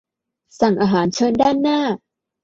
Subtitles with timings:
[0.59, 1.79] สั่งอาหารเชิญด้านหน้า